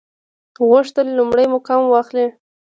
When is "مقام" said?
1.53-1.81